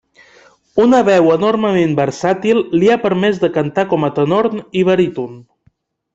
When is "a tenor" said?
4.09-4.51